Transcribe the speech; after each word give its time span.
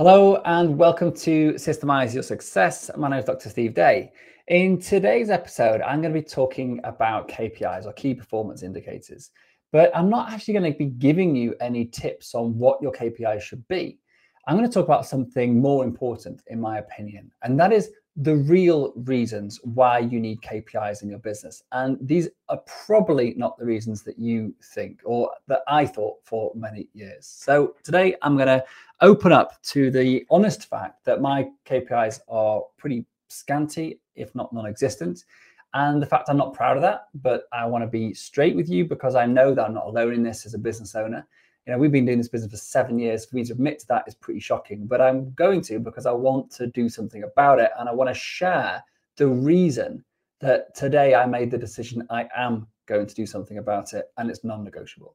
Hello 0.00 0.40
and 0.46 0.78
welcome 0.78 1.12
to 1.12 1.52
Systemize 1.56 2.14
Your 2.14 2.22
Success. 2.22 2.90
My 2.96 3.10
name 3.10 3.18
is 3.18 3.26
Dr. 3.26 3.50
Steve 3.50 3.74
Day. 3.74 4.12
In 4.48 4.80
today's 4.80 5.28
episode, 5.28 5.82
I'm 5.82 6.00
going 6.00 6.14
to 6.14 6.18
be 6.18 6.26
talking 6.26 6.80
about 6.84 7.28
KPIs 7.28 7.84
or 7.84 7.92
key 7.92 8.14
performance 8.14 8.62
indicators, 8.62 9.30
but 9.72 9.94
I'm 9.94 10.08
not 10.08 10.32
actually 10.32 10.54
going 10.54 10.72
to 10.72 10.78
be 10.78 10.86
giving 10.86 11.36
you 11.36 11.54
any 11.60 11.84
tips 11.84 12.34
on 12.34 12.56
what 12.56 12.80
your 12.80 12.92
KPIs 12.92 13.42
should 13.42 13.68
be. 13.68 13.98
I'm 14.46 14.56
going 14.56 14.66
to 14.66 14.72
talk 14.72 14.86
about 14.86 15.04
something 15.04 15.60
more 15.60 15.84
important, 15.84 16.40
in 16.46 16.58
my 16.58 16.78
opinion, 16.78 17.30
and 17.42 17.60
that 17.60 17.70
is 17.70 17.90
the 18.16 18.36
real 18.36 18.92
reasons 18.96 19.60
why 19.64 19.98
you 19.98 20.18
need 20.18 20.40
KPIs 20.42 21.02
in 21.02 21.08
your 21.08 21.18
business. 21.18 21.62
And 21.72 21.96
these 22.00 22.28
are 22.48 22.60
probably 22.86 23.34
not 23.36 23.58
the 23.58 23.64
reasons 23.64 24.02
that 24.02 24.18
you 24.18 24.54
think 24.74 25.00
or 25.04 25.30
that 25.46 25.60
I 25.68 25.86
thought 25.86 26.16
for 26.24 26.52
many 26.54 26.88
years. 26.92 27.26
So 27.26 27.76
today 27.84 28.16
I'm 28.22 28.36
going 28.36 28.48
to 28.48 28.64
open 29.00 29.32
up 29.32 29.60
to 29.62 29.90
the 29.90 30.24
honest 30.30 30.68
fact 30.68 31.04
that 31.04 31.20
my 31.20 31.48
KPIs 31.66 32.20
are 32.28 32.62
pretty 32.78 33.06
scanty, 33.28 34.00
if 34.14 34.34
not 34.34 34.52
non 34.52 34.66
existent. 34.66 35.24
And 35.72 36.02
the 36.02 36.06
fact 36.06 36.28
I'm 36.28 36.36
not 36.36 36.52
proud 36.52 36.76
of 36.76 36.82
that, 36.82 37.06
but 37.14 37.44
I 37.52 37.64
want 37.66 37.84
to 37.84 37.88
be 37.88 38.12
straight 38.12 38.56
with 38.56 38.68
you 38.68 38.84
because 38.84 39.14
I 39.14 39.26
know 39.26 39.54
that 39.54 39.64
I'm 39.64 39.74
not 39.74 39.86
alone 39.86 40.14
in 40.14 40.22
this 40.22 40.44
as 40.44 40.54
a 40.54 40.58
business 40.58 40.94
owner. 40.94 41.26
You 41.66 41.72
know, 41.72 41.78
we've 41.78 41.92
been 41.92 42.06
doing 42.06 42.18
this 42.18 42.28
business 42.28 42.50
for 42.50 42.56
seven 42.56 42.98
years. 42.98 43.26
For 43.26 43.36
me 43.36 43.44
to 43.44 43.52
admit 43.52 43.78
to 43.80 43.86
that 43.88 44.04
is 44.08 44.14
pretty 44.14 44.40
shocking, 44.40 44.86
but 44.86 45.00
I'm 45.00 45.32
going 45.34 45.60
to 45.62 45.78
because 45.78 46.06
I 46.06 46.12
want 46.12 46.50
to 46.52 46.66
do 46.66 46.88
something 46.88 47.22
about 47.22 47.60
it 47.60 47.70
and 47.78 47.88
I 47.88 47.92
want 47.92 48.10
to 48.10 48.14
share 48.14 48.82
the 49.16 49.28
reason 49.28 50.04
that 50.40 50.74
today 50.74 51.14
I 51.14 51.26
made 51.26 51.50
the 51.50 51.58
decision 51.58 52.06
I 52.10 52.28
am 52.34 52.66
going 52.86 53.06
to 53.06 53.14
do 53.14 53.26
something 53.26 53.58
about 53.58 53.92
it 53.92 54.06
and 54.16 54.28
it's 54.28 54.42
non 54.42 54.64
negotiable. 54.64 55.14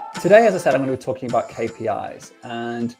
Today, 0.19 0.45
as 0.45 0.53
I 0.53 0.57
said, 0.59 0.75
I'm 0.75 0.81
going 0.81 0.91
to 0.91 0.97
be 0.97 1.01
talking 1.01 1.29
about 1.29 1.49
KPIs. 1.49 2.33
And 2.43 2.95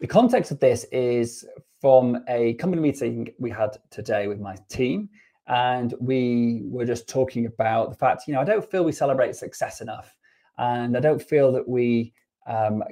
the 0.00 0.06
context 0.06 0.50
of 0.50 0.58
this 0.60 0.84
is 0.84 1.44
from 1.80 2.24
a 2.28 2.54
company 2.54 2.80
meeting 2.80 3.28
we 3.38 3.50
had 3.50 3.76
today 3.90 4.28
with 4.28 4.40
my 4.40 4.56
team. 4.70 5.10
And 5.46 5.94
we 6.00 6.62
were 6.64 6.86
just 6.86 7.06
talking 7.08 7.46
about 7.46 7.90
the 7.90 7.96
fact, 7.96 8.26
you 8.26 8.34
know, 8.34 8.40
I 8.40 8.44
don't 8.44 8.64
feel 8.64 8.84
we 8.84 8.92
celebrate 8.92 9.36
success 9.36 9.82
enough. 9.82 10.16
And 10.56 10.96
I 10.96 11.00
don't 11.00 11.20
feel 11.20 11.52
that 11.52 11.68
we 11.68 12.14
um, 12.46 12.82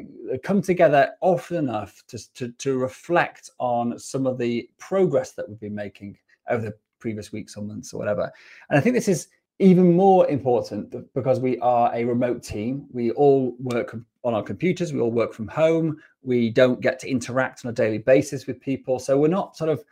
come 0.43 0.61
together 0.61 1.13
often 1.23 1.57
enough 1.57 2.03
to, 2.09 2.35
to, 2.35 2.53
to 2.53 2.77
reflect 2.77 3.51
on 3.59 3.99
some 3.99 4.27
of 4.27 4.37
the 4.37 4.69
progress 4.79 5.33
that 5.33 5.49
we've 5.49 5.61
been 5.61 5.75
making 5.75 6.19
over 6.51 6.63
the 6.63 6.75
previous 6.99 7.33
weeks 7.33 7.57
or 7.57 7.65
months 7.65 7.95
or 7.95 7.99
whatever. 7.99 8.31
And 8.69 8.79
I 8.79 8.83
think 8.83 8.95
this 8.95 9.09
is 9.09 9.29
even 9.59 9.95
more 9.95 10.29
important 10.29 10.95
because 11.15 11.41
we 11.41 11.59
are 11.61 11.91
a 11.95 12.05
remote 12.05 12.43
team. 12.43 12.87
We 12.93 13.11
all 13.13 13.57
work 13.59 13.97
on 14.25 14.35
our 14.35 14.43
computers, 14.43 14.93
we 14.93 15.01
all 15.01 15.13
work 15.13 15.33
from 15.33 15.49
home. 15.49 15.99
We 16.23 16.51
don't 16.51 16.81
get 16.81 16.99
to 17.01 17.09
interact 17.09 17.65
on 17.65 17.71
a 17.71 17.75
daily 17.75 17.99
basis 17.99 18.47
with 18.47 18.61
people. 18.61 18.99
So 18.99 19.17
we're 19.19 19.29
not 19.29 19.57
sort 19.57 19.71
of 19.71 19.85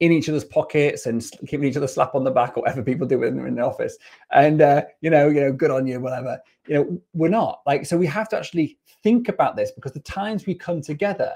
in 0.00 0.12
each 0.12 0.28
other's 0.28 0.44
pockets 0.44 1.06
and 1.06 1.24
giving 1.46 1.68
each 1.68 1.76
other 1.76 1.88
slap 1.88 2.14
on 2.14 2.24
the 2.24 2.30
back 2.30 2.56
or 2.56 2.60
whatever 2.60 2.82
people 2.82 3.06
do 3.06 3.18
when 3.18 3.36
they're 3.36 3.46
in 3.46 3.56
the 3.56 3.62
office. 3.62 3.96
And 4.30 4.62
uh, 4.62 4.82
you 5.00 5.10
know, 5.10 5.28
you 5.28 5.40
know, 5.40 5.52
good 5.52 5.70
on 5.70 5.86
you, 5.86 6.00
whatever. 6.00 6.38
You 6.66 6.74
know, 6.74 7.02
we're 7.12 7.28
not 7.28 7.60
like 7.66 7.84
so. 7.84 7.96
We 7.96 8.06
have 8.06 8.28
to 8.30 8.38
actually 8.38 8.78
think 9.02 9.28
about 9.28 9.56
this 9.56 9.70
because 9.70 9.92
the 9.92 10.00
times 10.00 10.46
we 10.46 10.54
come 10.54 10.80
together 10.80 11.32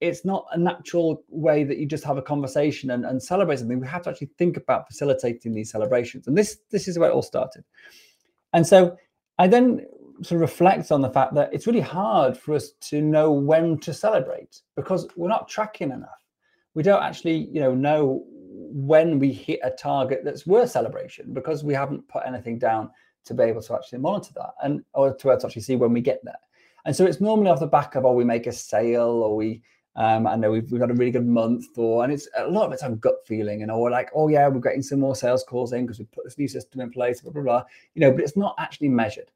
it's 0.00 0.24
not 0.24 0.46
a 0.52 0.58
natural 0.58 1.24
way 1.28 1.64
that 1.64 1.78
you 1.78 1.86
just 1.86 2.04
have 2.04 2.18
a 2.18 2.22
conversation 2.22 2.90
and, 2.90 3.04
and 3.04 3.22
celebrate 3.22 3.58
something. 3.58 3.80
We 3.80 3.86
have 3.86 4.02
to 4.02 4.10
actually 4.10 4.30
think 4.38 4.56
about 4.56 4.86
facilitating 4.86 5.54
these 5.54 5.70
celebrations. 5.70 6.26
And 6.26 6.36
this 6.36 6.58
this 6.70 6.88
is 6.88 6.98
where 6.98 7.10
it 7.10 7.14
all 7.14 7.22
started. 7.22 7.64
And 8.52 8.66
so 8.66 8.96
I 9.38 9.46
then 9.46 9.86
sort 10.22 10.36
of 10.36 10.40
reflect 10.40 10.90
on 10.92 11.02
the 11.02 11.10
fact 11.10 11.34
that 11.34 11.52
it's 11.52 11.66
really 11.66 11.80
hard 11.80 12.36
for 12.36 12.54
us 12.54 12.72
to 12.80 13.00
know 13.00 13.30
when 13.30 13.78
to 13.78 13.92
celebrate 13.92 14.60
because 14.74 15.06
we're 15.16 15.28
not 15.28 15.48
tracking 15.48 15.90
enough. 15.90 16.22
We 16.74 16.82
don't 16.82 17.02
actually, 17.02 17.48
you 17.52 17.60
know, 17.60 17.74
know 17.74 18.24
when 18.28 19.18
we 19.18 19.32
hit 19.32 19.60
a 19.62 19.70
target 19.70 20.22
that's 20.24 20.46
worth 20.46 20.70
celebration 20.70 21.32
because 21.32 21.64
we 21.64 21.74
haven't 21.74 22.08
put 22.08 22.22
anything 22.26 22.58
down 22.58 22.90
to 23.24 23.34
be 23.34 23.44
able 23.44 23.62
to 23.62 23.74
actually 23.74 23.98
monitor 23.98 24.32
that 24.36 24.54
and 24.62 24.82
or 24.94 25.14
to 25.14 25.32
actually 25.32 25.62
see 25.62 25.76
when 25.76 25.92
we 25.92 26.00
get 26.00 26.20
there. 26.24 26.38
And 26.84 26.94
so 26.94 27.04
it's 27.04 27.20
normally 27.20 27.50
off 27.50 27.60
the 27.60 27.66
back 27.66 27.96
of, 27.96 28.04
oh, 28.04 28.12
we 28.12 28.24
make 28.24 28.46
a 28.46 28.52
sale 28.52 29.22
or 29.22 29.36
we 29.36 29.62
um, 29.96 30.26
I 30.26 30.36
know 30.36 30.50
we've, 30.50 30.70
we've 30.70 30.80
had 30.80 30.90
a 30.90 30.94
really 30.94 31.10
good 31.10 31.26
month, 31.26 31.78
or 31.78 32.04
and 32.04 32.12
it's 32.12 32.28
a 32.36 32.46
lot 32.46 32.66
of 32.66 32.72
it's 32.72 32.82
on 32.82 32.96
gut 32.96 33.26
feeling, 33.26 33.62
and 33.62 33.70
or 33.70 33.90
like, 33.90 34.10
oh 34.14 34.28
yeah, 34.28 34.46
we're 34.46 34.60
getting 34.60 34.82
some 34.82 35.00
more 35.00 35.16
sales 35.16 35.42
calls 35.42 35.72
in 35.72 35.86
because 35.86 35.98
we 35.98 36.04
put 36.04 36.24
this 36.24 36.36
new 36.36 36.48
system 36.48 36.82
in 36.82 36.90
place, 36.90 37.22
blah 37.22 37.32
blah 37.32 37.42
blah. 37.42 37.64
You 37.94 38.02
know, 38.02 38.12
but 38.12 38.20
it's 38.20 38.36
not 38.36 38.54
actually 38.58 38.90
measured. 38.90 39.30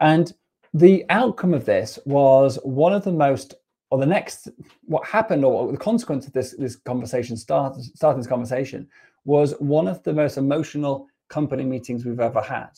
And 0.00 0.32
the 0.74 1.04
outcome 1.10 1.54
of 1.54 1.64
this 1.64 1.98
was 2.04 2.58
one 2.64 2.92
of 2.92 3.04
the 3.04 3.12
most, 3.12 3.54
or 3.90 3.98
the 3.98 4.06
next, 4.06 4.48
what 4.86 5.06
happened, 5.06 5.44
or 5.44 5.70
the 5.70 5.78
consequence 5.78 6.26
of 6.26 6.32
this 6.32 6.56
this 6.58 6.74
conversation 6.74 7.36
start 7.36 7.76
starting 7.80 8.20
this 8.20 8.28
conversation 8.28 8.88
was 9.24 9.52
one 9.60 9.86
of 9.86 10.02
the 10.02 10.12
most 10.12 10.38
emotional 10.38 11.06
company 11.28 11.64
meetings 11.64 12.04
we've 12.04 12.18
ever 12.18 12.40
had. 12.40 12.70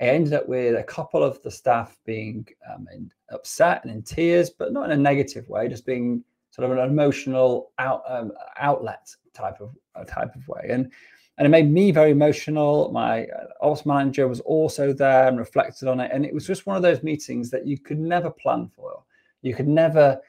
I 0.00 0.04
ended 0.04 0.32
up 0.32 0.48
with 0.48 0.76
a 0.76 0.84
couple 0.84 1.24
of 1.24 1.42
the 1.42 1.50
staff 1.50 1.98
being 2.06 2.46
um, 2.72 2.86
upset 3.30 3.84
and 3.84 3.92
in 3.92 4.02
tears, 4.02 4.48
but 4.48 4.72
not 4.72 4.84
in 4.84 4.92
a 4.92 5.02
negative 5.02 5.48
way, 5.48 5.66
just 5.66 5.84
being 5.84 6.22
sort 6.50 6.70
of 6.70 6.76
an 6.76 6.88
emotional 6.88 7.72
out, 7.78 8.02
um, 8.08 8.32
outlet 8.58 9.08
type 9.34 9.60
of 9.60 9.76
uh, 9.94 10.04
type 10.04 10.34
of 10.34 10.46
way. 10.48 10.68
And 10.70 10.90
and 11.38 11.46
it 11.46 11.50
made 11.50 11.70
me 11.70 11.92
very 11.92 12.10
emotional. 12.10 12.90
My 12.92 13.26
uh, 13.26 13.46
ops 13.60 13.86
manager 13.86 14.26
was 14.26 14.40
also 14.40 14.92
there 14.92 15.28
and 15.28 15.38
reflected 15.38 15.86
on 15.86 16.00
it. 16.00 16.10
And 16.12 16.24
it 16.24 16.34
was 16.34 16.46
just 16.46 16.66
one 16.66 16.76
of 16.76 16.82
those 16.82 17.04
meetings 17.04 17.48
that 17.50 17.64
you 17.64 17.78
could 17.78 18.00
never 18.00 18.28
plan 18.28 18.68
for. 18.74 19.04
You 19.42 19.54
could 19.54 19.68
never, 19.68 20.20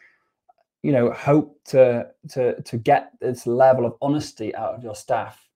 you 0.83 0.91
know, 0.91 1.11
hope 1.11 1.59
to 1.65 2.07
to 2.29 2.61
to 2.61 2.77
get 2.77 3.11
this 3.19 3.47
level 3.47 3.85
of 3.85 3.95
honesty 4.01 4.55
out 4.55 4.75
of 4.75 4.83
your 4.83 4.95
staff 4.95 5.49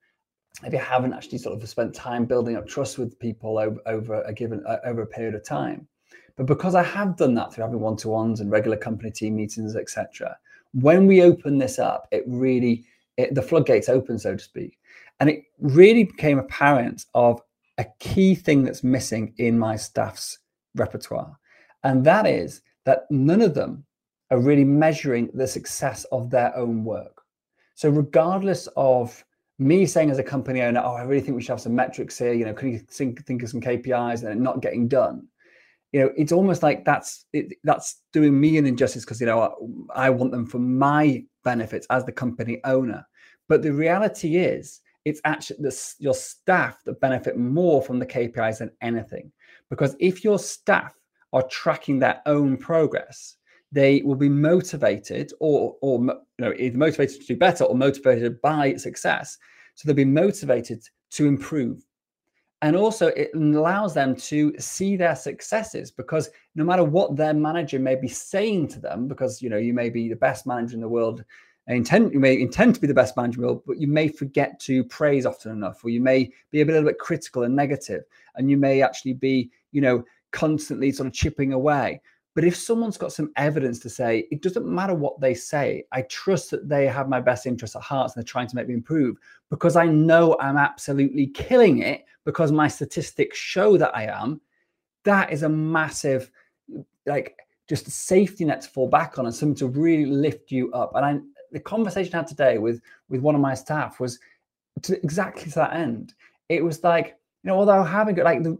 if 0.63 0.71
you 0.71 0.79
haven't 0.79 1.13
actually 1.13 1.39
sort 1.39 1.61
of 1.61 1.67
spent 1.67 1.93
time 1.93 2.25
building 2.25 2.55
up 2.55 2.67
trust 2.67 2.97
with 2.97 3.19
people 3.19 3.57
over, 3.57 3.79
over 3.85 4.21
a 4.21 4.33
given 4.33 4.63
uh, 4.67 4.77
over 4.85 5.01
a 5.01 5.07
period 5.07 5.35
of 5.35 5.43
time. 5.43 5.87
But 6.35 6.45
because 6.45 6.73
I 6.73 6.83
have 6.83 7.17
done 7.17 7.35
that 7.35 7.53
through 7.53 7.63
having 7.63 7.79
one-to-ones 7.79 8.39
and 8.39 8.49
regular 8.49 8.77
company 8.77 9.11
team 9.11 9.35
meetings, 9.35 9.75
etc., 9.75 10.35
when 10.73 11.07
we 11.07 11.21
open 11.21 11.57
this 11.57 11.79
up, 11.79 12.07
it 12.11 12.23
really 12.27 12.85
it, 13.17 13.35
the 13.35 13.41
floodgates 13.41 13.89
open, 13.89 14.17
so 14.17 14.35
to 14.35 14.43
speak, 14.43 14.77
and 15.19 15.29
it 15.29 15.43
really 15.59 16.03
became 16.03 16.39
apparent 16.39 17.05
of 17.13 17.41
a 17.77 17.85
key 17.99 18.35
thing 18.35 18.63
that's 18.63 18.83
missing 18.83 19.33
in 19.37 19.57
my 19.57 19.75
staff's 19.75 20.39
repertoire, 20.75 21.37
and 21.83 22.03
that 22.05 22.25
is 22.25 22.61
that 22.85 23.05
none 23.09 23.41
of 23.41 23.53
them 23.53 23.85
are 24.31 24.39
really 24.39 24.65
measuring 24.65 25.29
the 25.33 25.47
success 25.47 26.05
of 26.05 26.29
their 26.29 26.55
own 26.57 26.83
work. 26.83 27.21
So, 27.75 27.89
regardless 27.89 28.67
of 28.75 29.23
me 29.59 29.85
saying 29.85 30.09
as 30.09 30.19
a 30.19 30.23
company 30.23 30.61
owner, 30.61 30.81
oh, 30.83 30.93
I 30.93 31.03
really 31.03 31.21
think 31.21 31.35
we 31.35 31.41
should 31.41 31.51
have 31.51 31.61
some 31.61 31.75
metrics 31.75 32.17
here. 32.17 32.33
You 32.33 32.45
know, 32.45 32.53
can 32.53 32.71
you 32.71 32.79
think, 32.79 33.25
think 33.25 33.43
of 33.43 33.49
some 33.49 33.61
KPIs 33.61 34.23
and 34.23 34.41
not 34.41 34.61
getting 34.61 34.87
done? 34.87 35.27
You 35.93 36.01
know, 36.01 36.11
it's 36.17 36.31
almost 36.31 36.63
like 36.63 36.83
that's 36.83 37.25
it, 37.33 37.53
that's 37.63 38.01
doing 38.11 38.39
me 38.39 38.57
an 38.57 38.65
injustice 38.65 39.05
because 39.05 39.21
you 39.21 39.27
know 39.27 39.87
I, 39.95 40.07
I 40.07 40.09
want 40.09 40.31
them 40.31 40.47
for 40.47 40.59
my 40.59 41.23
benefits 41.43 41.87
as 41.89 42.03
the 42.03 42.11
company 42.11 42.59
owner. 42.65 43.05
But 43.47 43.61
the 43.61 43.71
reality 43.71 44.37
is, 44.37 44.81
it's 45.05 45.21
actually 45.25 45.57
the, 45.59 45.93
your 45.99 46.13
staff 46.15 46.83
that 46.85 46.99
benefit 46.99 47.37
more 47.37 47.81
from 47.81 47.99
the 47.99 48.05
KPIs 48.05 48.59
than 48.59 48.71
anything. 48.81 49.31
Because 49.69 49.95
if 49.99 50.23
your 50.23 50.39
staff 50.39 50.95
are 51.33 51.47
tracking 51.49 51.99
their 51.99 52.21
own 52.25 52.57
progress, 52.57 53.35
they 53.71 54.01
will 54.03 54.15
be 54.15 54.29
motivated 54.29 55.31
or, 55.39 55.75
or 55.81 55.99
you 55.99 56.15
know, 56.39 56.53
either 56.57 56.77
motivated 56.77 57.19
to 57.21 57.27
do 57.27 57.35
better 57.35 57.65
or 57.65 57.75
motivated 57.75 58.41
by 58.41 58.75
success. 58.75 59.37
So 59.75 59.87
they'll 59.87 59.95
be 59.95 60.05
motivated 60.05 60.81
to 61.11 61.27
improve 61.27 61.83
and 62.63 62.77
also 62.77 63.07
it 63.07 63.29
allows 63.35 63.93
them 63.93 64.15
to 64.15 64.57
see 64.57 64.95
their 64.95 65.17
successes 65.17 65.91
because 65.91 66.29
no 66.55 66.63
matter 66.63 66.83
what 66.83 67.15
their 67.17 67.33
manager 67.33 67.77
may 67.77 67.93
be 67.93 68.07
saying 68.07 68.69
to 68.69 68.79
them 68.79 69.07
because 69.07 69.41
you 69.41 69.49
know 69.49 69.57
you 69.57 69.73
may 69.73 69.89
be 69.89 70.07
the 70.07 70.15
best 70.15 70.47
manager 70.47 70.73
in 70.73 70.81
the 70.81 70.87
world 70.87 71.25
intend 71.67 72.13
you 72.13 72.19
may 72.21 72.39
intend 72.39 72.73
to 72.73 72.81
be 72.81 72.87
the 72.87 72.93
best 72.93 73.17
manager 73.17 73.35
in 73.35 73.41
the 73.41 73.47
world 73.47 73.63
but 73.67 73.79
you 73.79 73.87
may 73.87 74.07
forget 74.07 74.59
to 74.61 74.83
praise 74.85 75.25
often 75.25 75.51
enough 75.51 75.83
or 75.83 75.89
you 75.89 76.01
may 76.01 76.31
be 76.51 76.61
a 76.61 76.65
little 76.65 76.83
bit 76.83 76.97
critical 76.99 77.43
and 77.43 77.55
negative 77.55 78.03
and 78.35 78.49
you 78.49 78.55
may 78.55 78.81
actually 78.81 79.13
be 79.13 79.51
you 79.73 79.81
know 79.81 80.03
constantly 80.31 80.91
sort 80.91 81.05
of 81.05 81.13
chipping 81.13 81.51
away 81.51 82.01
But 82.35 82.43
if 82.43 82.55
someone's 82.55 82.97
got 82.97 83.13
some 83.13 83.31
evidence 83.35 83.79
to 83.79 83.89
say, 83.89 84.27
it 84.31 84.41
doesn't 84.41 84.65
matter 84.65 84.95
what 84.95 85.19
they 85.19 85.33
say, 85.33 85.85
I 85.91 86.01
trust 86.03 86.49
that 86.51 86.67
they 86.67 86.87
have 86.87 87.07
my 87.07 87.19
best 87.19 87.45
interests 87.45 87.75
at 87.75 87.83
heart 87.83 88.11
and 88.11 88.15
they're 88.15 88.27
trying 88.27 88.47
to 88.47 88.55
make 88.55 88.67
me 88.67 88.73
improve 88.73 89.17
because 89.51 89.75
I 89.75 89.85
know 89.85 90.35
I'm 90.39 90.57
absolutely 90.57 91.27
killing 91.27 91.83
it 91.83 92.05
because 92.25 92.51
my 92.51 92.67
statistics 92.67 93.37
show 93.37 93.77
that 93.77 93.95
I 93.95 94.05
am. 94.05 94.41
That 95.03 95.31
is 95.31 95.43
a 95.43 95.49
massive, 95.49 96.31
like, 97.05 97.37
just 97.69 97.89
safety 97.89 98.45
net 98.45 98.61
to 98.61 98.69
fall 98.69 98.87
back 98.87 99.19
on 99.19 99.25
and 99.25 99.35
something 99.35 99.55
to 99.55 99.67
really 99.67 100.05
lift 100.05 100.51
you 100.51 100.71
up. 100.73 100.93
And 100.95 101.05
I, 101.05 101.19
the 101.51 101.59
conversation 101.59 102.13
I 102.15 102.17
had 102.17 102.27
today 102.27 102.57
with 102.57 102.81
with 103.09 103.21
one 103.21 103.35
of 103.35 103.41
my 103.41 103.53
staff 103.53 103.99
was 103.99 104.19
to 104.81 104.97
exactly 104.97 105.51
to 105.51 105.55
that 105.55 105.73
end. 105.73 106.13
It 106.49 106.63
was 106.63 106.83
like, 106.83 107.17
you 107.43 107.49
know, 107.49 107.55
although 107.55 107.83
having 107.83 108.15
like 108.17 108.43
the, 108.43 108.57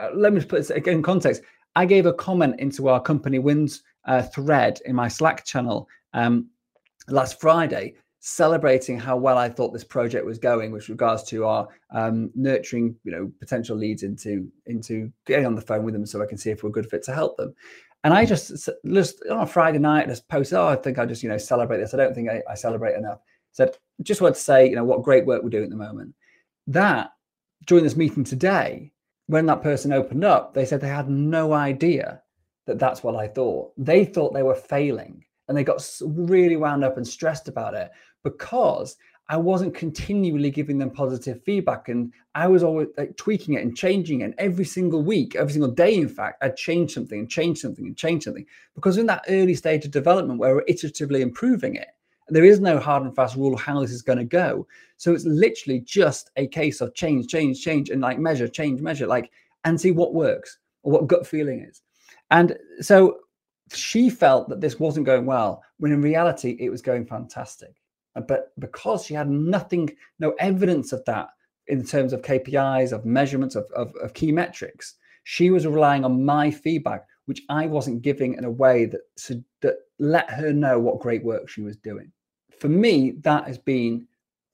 uh, 0.00 0.10
let 0.14 0.32
me 0.32 0.38
just 0.38 0.48
put 0.48 0.58
this 0.58 0.70
again 0.70 0.94
in 0.94 1.02
context. 1.02 1.42
I 1.76 1.86
gave 1.86 2.06
a 2.06 2.12
comment 2.12 2.58
into 2.58 2.88
our 2.88 3.00
company 3.00 3.38
wins 3.38 3.82
uh, 4.04 4.22
thread 4.22 4.80
in 4.84 4.94
my 4.94 5.08
Slack 5.08 5.44
channel 5.44 5.88
um, 6.12 6.48
last 7.08 7.40
Friday, 7.40 7.94
celebrating 8.20 8.98
how 8.98 9.16
well 9.16 9.38
I 9.38 9.48
thought 9.48 9.72
this 9.72 9.84
project 9.84 10.24
was 10.24 10.38
going 10.38 10.72
with 10.72 10.88
regards 10.88 11.22
to 11.24 11.46
our 11.46 11.68
um, 11.90 12.30
nurturing, 12.34 12.96
you 13.04 13.12
know, 13.12 13.32
potential 13.40 13.76
leads 13.76 14.02
into 14.02 14.50
into 14.66 15.12
getting 15.26 15.46
on 15.46 15.54
the 15.54 15.60
phone 15.60 15.84
with 15.84 15.94
them 15.94 16.06
so 16.06 16.22
I 16.22 16.26
can 16.26 16.38
see 16.38 16.50
if 16.50 16.62
we're 16.62 16.70
a 16.70 16.72
good 16.72 16.90
fit 16.90 17.02
to 17.04 17.14
help 17.14 17.36
them. 17.36 17.54
And 18.02 18.14
I 18.14 18.24
just 18.24 18.68
just 18.86 19.22
on 19.30 19.40
a 19.40 19.46
Friday 19.46 19.78
night 19.78 20.08
just 20.08 20.28
posted, 20.28 20.58
oh, 20.58 20.68
I 20.68 20.76
think 20.76 20.98
I 20.98 21.06
just 21.06 21.22
you 21.22 21.28
know 21.28 21.38
celebrate 21.38 21.78
this. 21.78 21.94
I 21.94 21.98
don't 21.98 22.14
think 22.14 22.30
I, 22.30 22.42
I 22.48 22.54
celebrate 22.54 22.96
enough. 22.96 23.20
Said 23.52 23.76
just 24.02 24.20
want 24.20 24.34
to 24.34 24.40
say, 24.40 24.68
you 24.68 24.76
know, 24.76 24.84
what 24.84 25.02
great 25.02 25.26
work 25.26 25.42
we're 25.42 25.50
doing 25.50 25.64
at 25.64 25.70
the 25.70 25.76
moment. 25.76 26.14
That 26.66 27.12
during 27.66 27.84
this 27.84 27.96
meeting 27.96 28.24
today 28.24 28.92
when 29.30 29.46
that 29.46 29.62
person 29.62 29.92
opened 29.92 30.24
up, 30.24 30.54
they 30.54 30.64
said 30.64 30.80
they 30.80 30.88
had 30.88 31.08
no 31.08 31.52
idea 31.52 32.20
that 32.66 32.80
that's 32.80 33.04
what 33.04 33.14
I 33.14 33.28
thought. 33.28 33.72
They 33.78 34.04
thought 34.04 34.34
they 34.34 34.42
were 34.42 34.56
failing 34.56 35.24
and 35.46 35.56
they 35.56 35.62
got 35.62 35.88
really 36.04 36.56
wound 36.56 36.82
up 36.82 36.96
and 36.96 37.06
stressed 37.06 37.46
about 37.46 37.74
it 37.74 37.92
because 38.24 38.96
I 39.28 39.36
wasn't 39.36 39.76
continually 39.76 40.50
giving 40.50 40.78
them 40.78 40.90
positive 40.90 41.44
feedback 41.44 41.88
and 41.88 42.12
I 42.34 42.48
was 42.48 42.64
always 42.64 42.88
like 42.98 43.16
tweaking 43.16 43.54
it 43.54 43.62
and 43.62 43.76
changing 43.76 44.22
it. 44.22 44.24
And 44.24 44.34
every 44.38 44.64
single 44.64 45.04
week, 45.04 45.36
every 45.36 45.52
single 45.52 45.70
day, 45.70 45.94
in 45.94 46.08
fact, 46.08 46.42
I'd 46.42 46.56
change 46.56 46.92
something 46.92 47.20
and 47.20 47.30
change 47.30 47.58
something 47.58 47.86
and 47.86 47.96
change 47.96 48.24
something 48.24 48.46
because 48.74 48.98
in 48.98 49.06
that 49.06 49.24
early 49.28 49.54
stage 49.54 49.84
of 49.84 49.92
development 49.92 50.40
where 50.40 50.56
we're 50.56 50.64
iteratively 50.64 51.20
improving 51.20 51.76
it, 51.76 51.90
there 52.30 52.44
is 52.44 52.60
no 52.60 52.78
hard 52.78 53.02
and 53.02 53.14
fast 53.14 53.36
rule 53.36 53.56
how 53.56 53.80
this 53.80 53.90
is 53.90 54.02
going 54.02 54.18
to 54.18 54.24
go. 54.24 54.66
So 54.96 55.12
it's 55.12 55.24
literally 55.24 55.80
just 55.80 56.30
a 56.36 56.46
case 56.46 56.80
of 56.80 56.94
change, 56.94 57.26
change, 57.26 57.62
change, 57.62 57.90
and 57.90 58.00
like 58.00 58.18
measure, 58.18 58.48
change, 58.48 58.80
measure, 58.80 59.06
like, 59.06 59.30
and 59.64 59.80
see 59.80 59.90
what 59.90 60.14
works 60.14 60.58
or 60.82 60.92
what 60.92 61.06
gut 61.06 61.26
feeling 61.26 61.60
is. 61.60 61.82
And 62.30 62.56
so 62.80 63.18
she 63.72 64.10
felt 64.10 64.48
that 64.48 64.60
this 64.60 64.78
wasn't 64.78 65.06
going 65.06 65.26
well, 65.26 65.62
when 65.78 65.92
in 65.92 66.02
reality, 66.02 66.56
it 66.60 66.70
was 66.70 66.82
going 66.82 67.06
fantastic. 67.06 67.74
But 68.26 68.52
because 68.58 69.04
she 69.04 69.14
had 69.14 69.30
nothing, 69.30 69.90
no 70.18 70.34
evidence 70.38 70.92
of 70.92 71.04
that 71.04 71.28
in 71.68 71.84
terms 71.84 72.12
of 72.12 72.22
KPIs, 72.22 72.92
of 72.92 73.04
measurements, 73.04 73.54
of, 73.54 73.66
of, 73.74 73.94
of 74.02 74.14
key 74.14 74.32
metrics, 74.32 74.96
she 75.24 75.50
was 75.50 75.66
relying 75.66 76.04
on 76.04 76.24
my 76.24 76.50
feedback, 76.50 77.06
which 77.26 77.42
I 77.48 77.66
wasn't 77.66 78.02
giving 78.02 78.34
in 78.34 78.44
a 78.44 78.50
way 78.50 78.86
that, 78.86 79.00
that 79.60 79.76
let 79.98 80.30
her 80.30 80.52
know 80.52 80.78
what 80.78 81.00
great 81.00 81.24
work 81.24 81.48
she 81.48 81.62
was 81.62 81.76
doing 81.76 82.10
for 82.60 82.68
me, 82.68 83.12
that 83.22 83.46
has 83.46 83.58
been 83.58 84.06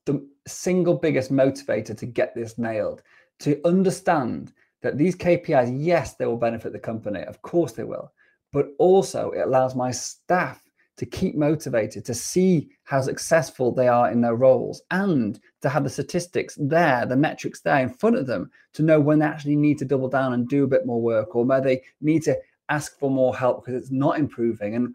the 0.06 0.26
single 0.46 0.94
biggest 0.94 1.32
motivator 1.32 1.96
to 1.98 2.06
get 2.06 2.34
this 2.34 2.56
nailed, 2.56 3.02
to 3.40 3.60
understand 3.66 4.52
that 4.82 4.96
these 4.96 5.16
KPIs, 5.16 5.76
yes, 5.76 6.14
they 6.14 6.26
will 6.26 6.36
benefit 6.36 6.72
the 6.72 6.78
company. 6.78 7.22
Of 7.22 7.42
course 7.42 7.72
they 7.72 7.84
will. 7.84 8.12
But 8.52 8.68
also, 8.78 9.32
it 9.32 9.40
allows 9.40 9.74
my 9.74 9.90
staff 9.90 10.62
to 10.96 11.04
keep 11.04 11.34
motivated, 11.34 12.04
to 12.06 12.14
see 12.14 12.70
how 12.84 13.02
successful 13.02 13.70
they 13.70 13.88
are 13.88 14.10
in 14.10 14.20
their 14.20 14.36
roles, 14.36 14.80
and 14.90 15.38
to 15.60 15.68
have 15.68 15.84
the 15.84 15.90
statistics 15.90 16.56
there, 16.58 17.04
the 17.04 17.16
metrics 17.16 17.60
there 17.60 17.80
in 17.80 17.90
front 17.90 18.16
of 18.16 18.26
them 18.26 18.50
to 18.72 18.82
know 18.82 19.00
when 19.00 19.18
they 19.18 19.26
actually 19.26 19.56
need 19.56 19.78
to 19.78 19.84
double 19.84 20.08
down 20.08 20.32
and 20.32 20.48
do 20.48 20.64
a 20.64 20.68
bit 20.68 20.86
more 20.86 21.02
work, 21.02 21.34
or 21.36 21.44
where 21.44 21.60
they 21.60 21.82
need 22.00 22.22
to 22.22 22.38
ask 22.68 22.98
for 22.98 23.10
more 23.10 23.36
help 23.36 23.64
because 23.64 23.82
it's 23.82 23.92
not 23.92 24.18
improving. 24.18 24.74
And 24.74 24.94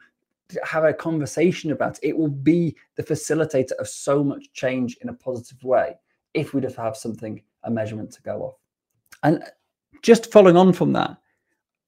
have 0.63 0.83
a 0.83 0.94
conversation 0.94 1.71
about 1.71 1.98
it. 2.01 2.09
it 2.09 2.18
will 2.18 2.27
be 2.27 2.75
the 2.95 3.03
facilitator 3.03 3.71
of 3.74 3.88
so 3.88 4.24
much 4.24 4.51
change 4.53 4.98
in 5.01 5.09
a 5.09 5.13
positive 5.13 5.63
way 5.63 5.95
if 6.33 6.53
we 6.53 6.62
just 6.62 6.75
have 6.75 6.95
something 6.95 7.42
a 7.63 7.71
measurement 7.71 8.12
to 8.12 8.21
go 8.21 8.42
off 8.42 8.56
and 9.24 9.44
just 10.01 10.31
following 10.31 10.57
on 10.57 10.74
from 10.74 10.94
that 10.94 11.18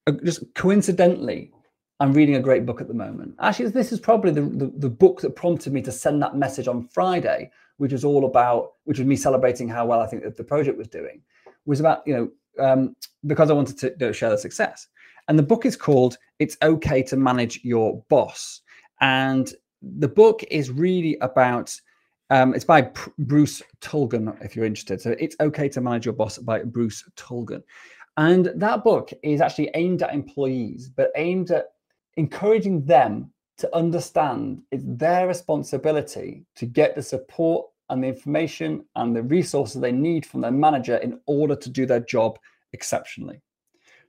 uh, 0.08 0.12
just 0.24 0.44
coincidentally 0.54 1.52
i'm 2.00 2.14
reading 2.14 2.36
a 2.36 2.40
great 2.40 2.66
book 2.66 2.82
at 2.82 2.88
the 2.88 2.94
moment 2.94 3.34
actually 3.40 3.70
this 3.70 3.92
is 3.92 4.00
probably 4.00 4.32
the, 4.32 4.42
the, 4.42 4.72
the 4.78 4.90
book 4.90 5.22
that 5.22 5.36
prompted 5.36 5.74
me 5.74 5.82
to 5.82 5.92
send 5.92 6.22
that 6.22 6.36
message 6.36 6.68
on 6.68 6.88
friday 6.88 7.50
which 7.78 7.92
was 7.92 8.06
all 8.06 8.26
about 8.26 8.74
which 8.84 9.00
was 9.00 9.08
me 9.08 9.16
celebrating 9.16 9.68
how 9.68 9.86
well 9.86 10.02
i 10.02 10.06
think 10.06 10.24
that 10.24 10.38
the 10.38 10.44
project 10.44 10.78
was 10.78 10.88
doing 10.88 11.22
was 11.66 11.80
about 11.80 12.06
you 12.06 12.14
know 12.14 12.30
um, 12.64 12.96
because 13.26 13.50
i 13.50 13.54
wanted 13.54 13.78
to 13.78 13.88
you 13.88 13.96
know, 14.00 14.12
share 14.12 14.30
the 14.30 14.38
success 14.38 14.88
and 15.28 15.40
the 15.40 15.44
book 15.44 15.66
is 15.66 15.76
called 15.76 16.18
It's 16.44 16.58
Okay 16.62 17.02
to 17.04 17.16
Manage 17.16 17.62
Your 17.64 18.04
Boss. 18.10 18.62
And 19.00 19.54
the 19.82 20.10
book 20.10 20.44
is 20.52 20.70
really 20.70 21.18
about, 21.22 21.74
um, 22.32 22.54
it's 22.54 22.66
by 22.66 22.82
P- 22.82 23.12
Bruce 23.20 23.62
Tulgan, 23.80 24.38
if 24.44 24.54
you're 24.54 24.66
interested. 24.66 25.00
So 25.00 25.16
It's 25.20 25.38
Okay 25.40 25.70
to 25.70 25.80
Manage 25.80 26.06
Your 26.06 26.16
Boss 26.16 26.38
by 26.38 26.64
Bruce 26.64 27.02
Tulgan. 27.16 27.64
And 28.18 28.52
that 28.56 28.84
book 28.84 29.14
is 29.24 29.40
actually 29.40 29.70
aimed 29.74 30.04
at 30.04 30.14
employees, 30.14 30.90
but 30.90 31.12
aimed 31.16 31.52
at 31.52 31.68
encouraging 32.18 32.86
them 32.86 33.32
to 33.60 33.74
understand 33.74 34.62
it's 34.72 34.84
their 34.86 35.28
responsibility 35.28 36.46
to 36.58 36.66
get 36.66 36.94
the 36.94 37.02
support 37.02 37.68
and 37.90 38.04
the 38.04 38.10
information 38.10 38.84
and 38.98 39.16
the 39.16 39.24
resources 39.24 39.80
they 39.80 39.94
need 39.94 40.26
from 40.26 40.42
their 40.42 40.52
manager 40.52 40.98
in 40.98 41.22
order 41.26 41.56
to 41.56 41.70
do 41.70 41.86
their 41.86 42.02
job 42.02 42.38
exceptionally. 42.74 43.42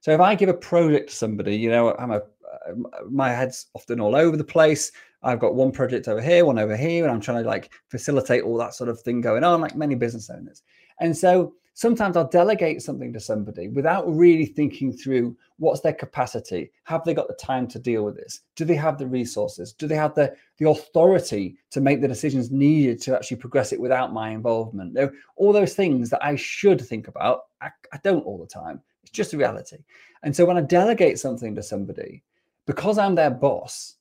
So 0.05 0.12
if 0.12 0.21
I 0.21 0.35
give 0.35 0.51
a 0.51 0.55
project 0.55 1.09
to 1.09 1.17
somebody, 1.17 1.56
you 1.56 1.71
know, 1.71 1.95
I'm 1.99 2.11
a 2.11 2.21
um, 2.69 2.87
my 3.09 3.31
head's 3.31 3.69
often 3.73 4.01
all 4.01 4.15
over 4.15 4.37
the 4.37 4.45
place. 4.45 4.93
I've 5.23 5.41
got 5.41 5.55
one 5.55 5.73
project 5.73 6.09
over 6.09 6.21
here, 6.21 6.45
one 6.45 6.59
over 6.59 6.77
here, 6.77 7.05
and 7.05 7.11
I'm 7.11 7.23
trying 7.23 7.43
to 7.43 7.49
like 7.49 7.73
facilitate 7.89 8.43
all 8.43 8.59
that 8.59 8.75
sort 8.75 8.91
of 8.91 9.01
thing 9.01 9.23
going 9.23 9.45
on, 9.45 9.62
like 9.62 9.77
many 9.77 9.95
business 9.95 10.29
owners. 10.29 10.61
And 11.01 11.17
so 11.17 11.55
sometimes 11.73 12.19
I'll 12.19 12.29
delegate 12.29 12.83
something 12.83 13.15
to 13.15 13.19
somebody 13.19 13.69
without 13.69 14.05
really 14.06 14.45
thinking 14.45 14.93
through 14.93 15.39
what's 15.56 15.81
their 15.81 15.95
capacity. 15.95 16.71
Have 16.83 17.03
they 17.05 17.15
got 17.15 17.29
the 17.29 17.35
time 17.43 17.67
to 17.69 17.79
deal 17.79 18.05
with 18.05 18.15
this? 18.15 18.41
Do 18.57 18.67
they 18.67 18.77
have 18.77 18.99
the 18.99 19.07
resources? 19.07 19.73
Do 19.73 19.87
they 19.87 19.97
have 19.97 20.15
the, 20.15 20.37
the 20.59 20.69
authority 20.69 21.57
to 21.71 21.81
make 21.81 22.03
the 22.03 22.09
decisions 22.09 22.50
needed 22.50 23.00
to 23.05 23.17
actually 23.17 23.38
progress 23.38 23.73
it 23.73 23.81
without 23.81 24.12
my 24.12 24.33
involvement? 24.33 24.99
all 25.37 25.55
those 25.55 25.73
things 25.73 26.11
that 26.11 26.23
I 26.23 26.37
should 26.37 26.83
think 26.83 27.09
about, 27.09 27.45
I, 27.62 27.71
I 27.90 27.99
don't 28.05 28.26
all 28.26 28.37
the 28.37 28.47
time. 28.47 28.83
It's 29.04 29.11
just 29.11 29.34
a 29.34 29.38
reality. 29.38 29.76
And 30.23 30.34
so 30.34 30.46
when 30.46 30.56
I 30.56 30.62
delegate 30.62 31.18
something 31.18 31.54
to 31.54 31.62
somebody, 31.62 32.23
because 32.66 32.96
I'm 32.96 33.14
their 33.14 33.30
boss, 33.30 33.96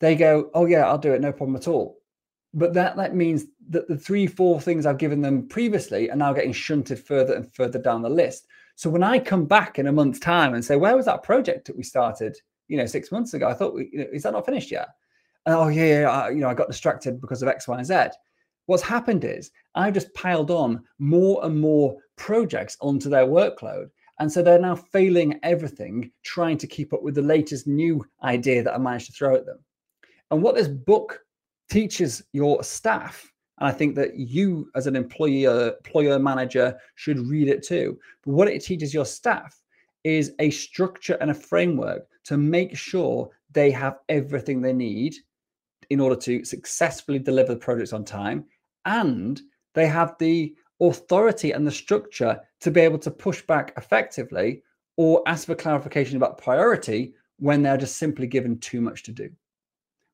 they 0.00 0.14
go, 0.14 0.50
"Oh 0.52 0.66
yeah, 0.66 0.86
I'll 0.86 0.98
do 0.98 1.14
it, 1.14 1.20
no 1.20 1.32
problem 1.32 1.56
at 1.56 1.68
all." 1.68 1.98
But 2.52 2.74
that 2.74 2.96
that 2.96 3.14
means 3.16 3.46
that 3.70 3.88
the 3.88 3.96
three, 3.96 4.26
four 4.26 4.60
things 4.60 4.84
I've 4.84 4.98
given 4.98 5.22
them 5.22 5.48
previously 5.48 6.10
are 6.10 6.16
now 6.16 6.34
getting 6.34 6.52
shunted 6.52 6.98
further 6.98 7.34
and 7.34 7.50
further 7.54 7.78
down 7.78 8.02
the 8.02 8.10
list. 8.10 8.46
So 8.74 8.90
when 8.90 9.02
I 9.02 9.18
come 9.18 9.46
back 9.46 9.78
in 9.78 9.86
a 9.86 9.92
month's 9.92 10.18
time 10.20 10.52
and 10.54 10.64
say, 10.64 10.76
"Where 10.76 10.96
was 10.96 11.06
that 11.06 11.22
project 11.22 11.66
that 11.66 11.76
we 11.76 11.82
started?" 11.82 12.36
You 12.68 12.76
know, 12.76 12.86
six 12.86 13.10
months 13.10 13.34
ago. 13.34 13.48
I 13.48 13.54
thought, 13.54 13.74
we, 13.74 13.88
you 13.92 13.98
know, 14.00 14.06
is 14.12 14.22
that 14.24 14.32
not 14.32 14.46
finished 14.46 14.70
yet? 14.70 14.88
And, 15.46 15.54
oh 15.54 15.68
yeah, 15.68 16.00
yeah 16.00 16.10
I, 16.10 16.30
you 16.30 16.40
know, 16.40 16.48
I 16.48 16.54
got 16.54 16.68
distracted 16.68 17.20
because 17.20 17.42
of 17.42 17.48
X, 17.48 17.66
Y, 17.66 17.76
and 17.76 17.86
Z. 17.86 17.94
What's 18.66 18.82
happened 18.82 19.24
is 19.24 19.50
I've 19.74 19.94
just 19.94 20.14
piled 20.14 20.50
on 20.50 20.82
more 20.98 21.44
and 21.44 21.58
more 21.58 21.96
projects 22.16 22.76
onto 22.80 23.08
their 23.08 23.26
workload 23.26 23.90
and 24.22 24.30
so 24.30 24.40
they're 24.40 24.56
now 24.56 24.76
failing 24.76 25.40
everything, 25.42 26.12
trying 26.22 26.56
to 26.58 26.68
keep 26.68 26.92
up 26.92 27.02
with 27.02 27.16
the 27.16 27.22
latest 27.22 27.66
new 27.66 28.06
idea 28.22 28.62
that 28.62 28.72
I 28.72 28.78
managed 28.78 29.06
to 29.06 29.12
throw 29.12 29.34
at 29.34 29.46
them. 29.46 29.58
And 30.30 30.40
what 30.40 30.54
this 30.54 30.68
book 30.68 31.24
teaches 31.68 32.22
your 32.32 32.62
staff, 32.62 33.32
and 33.58 33.68
I 33.68 33.72
think 33.72 33.96
that 33.96 34.14
you 34.14 34.70
as 34.76 34.86
an 34.86 34.94
employer, 34.94 35.50
uh, 35.50 35.70
employer 35.84 36.20
manager 36.20 36.78
should 36.94 37.18
read 37.18 37.48
it 37.48 37.64
too. 37.64 37.98
But 38.24 38.34
what 38.34 38.46
it 38.46 38.64
teaches 38.64 38.94
your 38.94 39.04
staff 39.04 39.60
is 40.04 40.34
a 40.38 40.50
structure 40.50 41.18
and 41.20 41.32
a 41.32 41.34
framework 41.34 42.06
to 42.26 42.36
make 42.36 42.76
sure 42.76 43.28
they 43.50 43.72
have 43.72 43.98
everything 44.08 44.60
they 44.60 44.72
need 44.72 45.16
in 45.90 45.98
order 45.98 46.14
to 46.20 46.44
successfully 46.44 47.18
deliver 47.18 47.54
the 47.54 47.58
projects 47.58 47.92
on 47.92 48.04
time 48.04 48.44
and 48.84 49.40
they 49.74 49.88
have 49.88 50.14
the 50.20 50.54
authority 50.80 51.52
and 51.52 51.66
the 51.66 51.70
structure 51.70 52.40
to 52.60 52.70
be 52.70 52.80
able 52.80 52.98
to 52.98 53.10
push 53.10 53.42
back 53.42 53.72
effectively 53.76 54.62
or 54.96 55.22
ask 55.26 55.46
for 55.46 55.54
clarification 55.54 56.16
about 56.16 56.38
priority 56.38 57.14
when 57.38 57.62
they're 57.62 57.76
just 57.76 57.96
simply 57.96 58.26
given 58.26 58.58
too 58.58 58.80
much 58.80 59.02
to 59.04 59.12
do. 59.12 59.30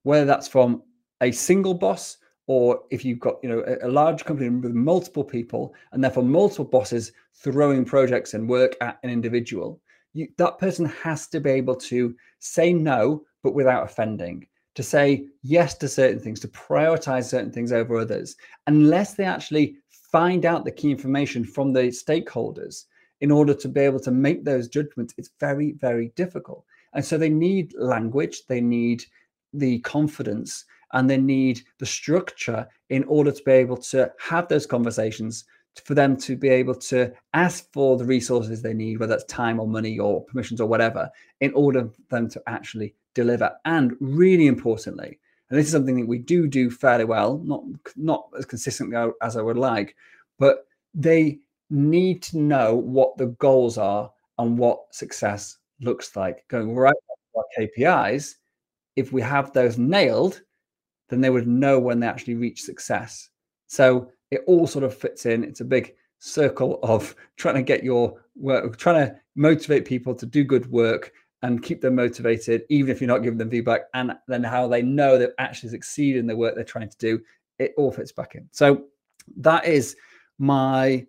Whether 0.02 0.24
that's 0.24 0.48
from 0.48 0.82
a 1.20 1.30
single 1.30 1.74
boss 1.74 2.18
or 2.46 2.82
if 2.90 3.04
you've 3.04 3.20
got 3.20 3.36
you 3.42 3.48
know 3.48 3.62
a, 3.82 3.88
large 3.88 4.24
company 4.24 4.48
with 4.48 4.72
multiple 4.72 5.24
people 5.24 5.74
and 5.92 6.02
therefore 6.02 6.22
multiple 6.22 6.64
bosses 6.64 7.12
throwing 7.34 7.84
projects 7.84 8.34
and 8.34 8.48
work 8.48 8.76
at 8.80 8.98
an 9.02 9.10
individual, 9.10 9.80
you, 10.14 10.28
that 10.38 10.58
person 10.58 10.86
has 10.86 11.28
to 11.28 11.40
be 11.40 11.50
able 11.50 11.76
to 11.76 12.14
say 12.38 12.72
no, 12.72 13.22
but 13.42 13.54
without 13.54 13.84
offending, 13.84 14.46
to 14.74 14.82
say 14.82 15.26
yes 15.42 15.76
to 15.76 15.88
certain 15.88 16.20
things, 16.20 16.40
to 16.40 16.48
prioritize 16.48 17.24
certain 17.24 17.52
things 17.52 17.72
over 17.72 17.98
others, 17.98 18.36
unless 18.66 19.14
they 19.14 19.24
actually 19.24 19.76
find 20.10 20.44
out 20.44 20.64
the 20.64 20.72
key 20.72 20.90
information 20.90 21.44
from 21.44 21.72
the 21.72 21.88
stakeholders 21.88 22.84
in 23.20 23.30
order 23.30 23.54
to 23.54 23.68
be 23.68 23.80
able 23.80 24.00
to 24.00 24.10
make 24.10 24.44
those 24.44 24.68
judgments. 24.68 25.14
It's 25.16 25.30
very, 25.40 25.72
very 25.72 26.12
difficult. 26.16 26.64
And 26.94 27.04
so 27.04 27.18
they 27.18 27.28
need 27.28 27.74
language, 27.78 28.46
they 28.48 28.60
need 28.60 29.04
the 29.52 29.80
confidence, 29.80 30.64
and 30.92 31.08
they 31.08 31.18
need 31.18 31.60
the 31.78 31.86
structure 31.86 32.66
in 32.88 33.04
order 33.04 33.30
to 33.30 33.42
be 33.42 33.52
able 33.52 33.76
to 33.76 34.10
have 34.18 34.48
those 34.48 34.66
conversations 34.66 35.44
for 35.84 35.94
them 35.94 36.16
to 36.16 36.36
be 36.36 36.48
able 36.48 36.74
to 36.74 37.12
ask 37.34 37.70
for 37.72 37.96
the 37.96 38.04
resources 38.04 38.62
they 38.62 38.74
need, 38.74 38.98
whether 38.98 39.14
that's 39.14 39.24
time 39.24 39.60
or 39.60 39.68
money 39.68 39.98
or 39.98 40.24
permissions 40.24 40.60
or 40.60 40.68
whatever, 40.68 41.10
in 41.40 41.52
order 41.52 41.88
for 42.08 42.16
them 42.16 42.28
to 42.30 42.42
actually 42.46 42.94
deliver. 43.14 43.52
And 43.64 43.94
really 44.00 44.46
importantly, 44.46 45.18
and 45.50 45.58
this 45.58 45.66
is 45.66 45.72
something 45.72 45.98
that 46.00 46.06
we 46.06 46.18
do 46.18 46.46
do 46.46 46.70
fairly 46.70 47.04
well, 47.04 47.38
not 47.38 47.62
not 47.96 48.28
as 48.38 48.44
consistently 48.44 48.96
as 49.22 49.36
I 49.36 49.42
would 49.42 49.56
like, 49.56 49.96
but 50.38 50.66
they 50.94 51.38
need 51.70 52.22
to 52.22 52.38
know 52.38 52.74
what 52.74 53.16
the 53.16 53.26
goals 53.26 53.78
are 53.78 54.10
and 54.38 54.58
what 54.58 54.94
success 54.94 55.58
looks 55.80 56.14
like. 56.16 56.44
Going 56.48 56.74
right 56.74 56.94
to 56.94 57.38
our 57.38 57.44
KPIs, 57.58 58.34
if 58.96 59.12
we 59.12 59.22
have 59.22 59.52
those 59.52 59.78
nailed, 59.78 60.42
then 61.08 61.20
they 61.20 61.30
would 61.30 61.46
know 61.46 61.78
when 61.78 62.00
they 62.00 62.06
actually 62.06 62.34
reach 62.34 62.62
success. 62.62 63.30
So 63.66 64.10
it 64.30 64.42
all 64.46 64.66
sort 64.66 64.84
of 64.84 64.94
fits 64.94 65.26
in. 65.26 65.44
It's 65.44 65.60
a 65.60 65.64
big 65.64 65.94
circle 66.18 66.78
of 66.82 67.14
trying 67.36 67.56
to 67.56 67.62
get 67.62 67.84
your 67.84 68.20
work, 68.36 68.76
trying 68.76 69.06
to 69.06 69.16
motivate 69.34 69.84
people 69.84 70.14
to 70.14 70.26
do 70.26 70.44
good 70.44 70.70
work 70.70 71.12
and 71.42 71.62
keep 71.62 71.80
them 71.80 71.94
motivated, 71.94 72.62
even 72.68 72.90
if 72.90 73.00
you're 73.00 73.08
not 73.08 73.22
giving 73.22 73.38
them 73.38 73.50
feedback, 73.50 73.82
and 73.94 74.12
then 74.26 74.42
how 74.42 74.66
they 74.66 74.82
know 74.82 75.16
they've 75.16 75.28
actually 75.38 75.68
succeeded 75.68 76.18
in 76.18 76.26
the 76.26 76.36
work 76.36 76.54
they're 76.54 76.64
trying 76.64 76.88
to 76.88 76.98
do. 76.98 77.20
It 77.58 77.74
all 77.76 77.92
fits 77.92 78.12
back 78.12 78.34
in. 78.34 78.48
So 78.50 78.84
that 79.36 79.64
is 79.64 79.96
my, 80.38 81.06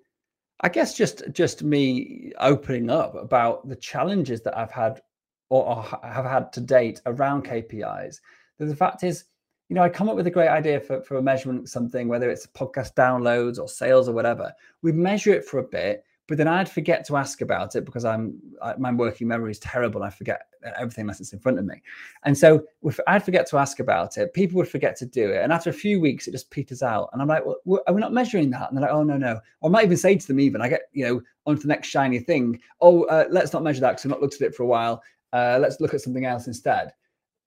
I 0.62 0.70
guess, 0.70 0.96
just 0.96 1.24
just 1.32 1.64
me 1.64 2.32
opening 2.40 2.90
up 2.90 3.16
about 3.16 3.68
the 3.68 3.76
challenges 3.76 4.42
that 4.42 4.58
I've 4.58 4.72
had 4.72 5.02
or, 5.50 5.66
or 5.66 5.84
have 6.04 6.26
had 6.26 6.54
to 6.54 6.62
date 6.62 7.02
around 7.06 7.46
KPIs. 7.46 8.20
The 8.60 8.76
fact 8.76 9.04
is, 9.04 9.26
you 9.70 9.76
know, 9.76 9.84
I 9.84 9.90
come 9.90 10.10
up 10.10 10.16
with 10.16 10.28
a 10.28 10.32
great 10.32 10.50
idea 10.50 10.80
for, 10.80 11.02
for 11.02 11.18
a 11.18 11.22
measurement 11.22 11.70
something, 11.70 12.08
whether 12.08 12.30
it's 12.30 12.48
podcast 12.48 12.94
downloads 12.96 13.60
or 13.60 13.68
sales 13.68 14.10
or 14.10 14.14
whatever. 14.14 14.52
We 14.82 14.92
measure 14.92 15.32
it 15.32 15.46
for 15.46 15.60
a 15.60 15.64
bit, 15.64 16.04
but 16.30 16.38
then 16.38 16.48
I'd 16.48 16.70
forget 16.70 17.06
to 17.08 17.18
ask 17.18 17.42
about 17.42 17.76
it 17.76 17.84
because 17.84 18.06
I'm 18.06 18.40
I, 18.62 18.76
my 18.78 18.92
working 18.92 19.28
memory 19.28 19.52
is 19.52 19.60
terrible. 19.60 20.04
I 20.04 20.12
forget 20.12 20.44
everything 20.78 21.02
unless 21.02 21.20
it's 21.20 21.34
in 21.34 21.40
front 21.40 21.58
of 21.58 21.66
me, 21.66 21.82
and 22.24 22.38
so 22.38 22.64
if 22.84 23.00
I'd 23.08 23.26
forget 23.26 23.50
to 23.50 23.58
ask 23.58 23.80
about 23.80 24.18
it, 24.18 24.34
people 24.34 24.58
would 24.58 24.70
forget 24.70 24.96
to 24.98 25.06
do 25.08 25.32
it, 25.32 25.44
and 25.44 25.52
after 25.52 25.72
a 25.72 25.74
few 25.74 26.00
weeks, 26.00 26.28
it 26.28 26.32
just 26.32 26.52
peters 26.52 26.84
out. 26.84 27.10
And 27.12 27.22
I'm 27.22 27.28
like, 27.28 27.44
well, 27.66 27.82
are 27.88 27.94
we 27.94 28.00
not 28.00 28.14
measuring 28.14 28.52
that? 28.52 28.70
And 28.70 28.78
they're 28.78 28.84
like, 28.86 28.94
oh 28.94 29.04
no, 29.04 29.18
no. 29.18 29.40
Or 29.62 29.70
I 29.70 29.74
might 29.74 29.86
even 29.86 29.98
say 29.98 30.16
to 30.16 30.28
them, 30.28 30.40
even 30.40 30.62
I 30.62 30.70
get 30.70 30.84
you 30.94 31.06
know 31.06 31.22
onto 31.48 31.64
the 31.64 31.68
next 31.68 31.88
shiny 31.88 32.20
thing. 32.20 32.62
Oh, 32.80 33.04
uh, 33.06 33.26
let's 33.32 33.52
not 33.52 33.64
measure 33.64 33.82
that 33.82 33.92
because 33.92 34.06
I've 34.06 34.12
not 34.12 34.22
looked 34.22 34.36
at 34.36 34.42
it 34.42 34.56
for 34.56 34.64
a 34.64 34.68
while. 34.68 35.02
Uh, 35.34 35.58
let's 35.60 35.82
look 35.82 35.94
at 35.94 36.02
something 36.02 36.26
else 36.26 36.48
instead 36.48 36.94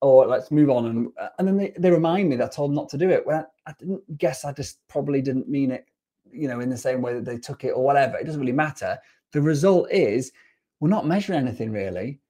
or 0.02 0.26
let's 0.26 0.50
move 0.50 0.68
on 0.68 0.86
and 0.86 1.08
and 1.38 1.48
then 1.48 1.56
they, 1.56 1.72
they 1.78 1.90
remind 1.90 2.28
me 2.28 2.36
that 2.36 2.44
I 2.44 2.48
told 2.48 2.70
them 2.70 2.74
not 2.74 2.88
to 2.90 2.98
do 2.98 3.08
it. 3.08 3.24
Well, 3.24 3.46
I 3.66 3.72
didn't 3.78 4.18
guess 4.18 4.44
I 4.44 4.52
just 4.52 4.86
probably 4.88 5.22
didn't 5.22 5.48
mean 5.48 5.70
it, 5.70 5.86
you 6.32 6.48
know, 6.48 6.60
in 6.60 6.70
the 6.70 6.76
same 6.76 7.02
way 7.02 7.14
that 7.14 7.24
they 7.24 7.38
took 7.38 7.64
it 7.64 7.70
or 7.70 7.84
whatever. 7.84 8.16
It 8.16 8.24
doesn't 8.24 8.40
really 8.40 8.52
matter. 8.52 8.98
The 9.32 9.40
result 9.42 9.90
is 9.90 10.32
we're 10.80 10.88
not 10.88 11.06
measuring 11.06 11.38
anything 11.38 11.72
really. 11.72 12.20